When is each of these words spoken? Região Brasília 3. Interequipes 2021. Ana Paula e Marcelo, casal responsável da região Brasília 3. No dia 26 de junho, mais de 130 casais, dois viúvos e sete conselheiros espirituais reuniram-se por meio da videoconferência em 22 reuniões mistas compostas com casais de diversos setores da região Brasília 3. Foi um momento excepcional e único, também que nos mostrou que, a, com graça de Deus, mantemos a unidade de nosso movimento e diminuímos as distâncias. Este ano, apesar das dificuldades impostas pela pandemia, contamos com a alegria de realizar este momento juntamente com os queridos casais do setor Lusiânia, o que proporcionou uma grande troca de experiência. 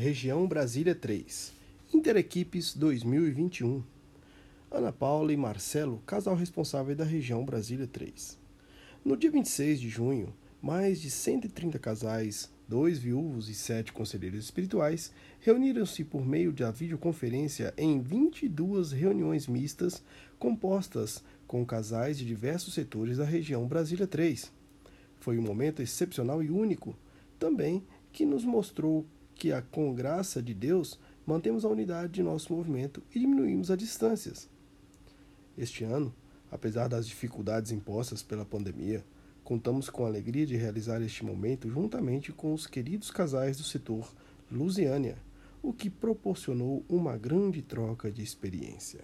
Região 0.00 0.46
Brasília 0.48 0.94
3. 0.94 1.52
Interequipes 1.92 2.74
2021. 2.74 3.82
Ana 4.70 4.90
Paula 4.90 5.30
e 5.30 5.36
Marcelo, 5.36 6.02
casal 6.06 6.34
responsável 6.34 6.96
da 6.96 7.04
região 7.04 7.44
Brasília 7.44 7.86
3. 7.86 8.38
No 9.04 9.14
dia 9.14 9.30
26 9.30 9.78
de 9.78 9.90
junho, 9.90 10.32
mais 10.62 11.02
de 11.02 11.10
130 11.10 11.78
casais, 11.78 12.50
dois 12.66 12.98
viúvos 12.98 13.50
e 13.50 13.54
sete 13.54 13.92
conselheiros 13.92 14.42
espirituais 14.42 15.12
reuniram-se 15.38 16.02
por 16.02 16.26
meio 16.26 16.50
da 16.50 16.70
videoconferência 16.70 17.74
em 17.76 18.00
22 18.00 18.92
reuniões 18.92 19.46
mistas 19.46 20.02
compostas 20.38 21.22
com 21.46 21.62
casais 21.66 22.16
de 22.16 22.24
diversos 22.24 22.72
setores 22.72 23.18
da 23.18 23.26
região 23.26 23.68
Brasília 23.68 24.06
3. 24.06 24.50
Foi 25.18 25.36
um 25.36 25.42
momento 25.42 25.82
excepcional 25.82 26.42
e 26.42 26.50
único, 26.50 26.96
também 27.38 27.84
que 28.10 28.24
nos 28.24 28.46
mostrou 28.46 29.04
que, 29.40 29.52
a, 29.52 29.62
com 29.62 29.94
graça 29.94 30.42
de 30.42 30.52
Deus, 30.52 31.00
mantemos 31.26 31.64
a 31.64 31.68
unidade 31.68 32.12
de 32.12 32.22
nosso 32.22 32.52
movimento 32.52 33.02
e 33.14 33.18
diminuímos 33.18 33.70
as 33.70 33.78
distâncias. 33.78 34.46
Este 35.56 35.82
ano, 35.82 36.14
apesar 36.52 36.88
das 36.88 37.06
dificuldades 37.06 37.72
impostas 37.72 38.22
pela 38.22 38.44
pandemia, 38.44 39.02
contamos 39.42 39.88
com 39.88 40.04
a 40.04 40.08
alegria 40.08 40.44
de 40.44 40.56
realizar 40.56 41.00
este 41.00 41.24
momento 41.24 41.70
juntamente 41.70 42.32
com 42.32 42.52
os 42.52 42.66
queridos 42.66 43.10
casais 43.10 43.56
do 43.56 43.64
setor 43.64 44.12
Lusiânia, 44.52 45.16
o 45.62 45.72
que 45.72 45.88
proporcionou 45.88 46.84
uma 46.86 47.16
grande 47.16 47.62
troca 47.62 48.12
de 48.12 48.22
experiência. 48.22 49.00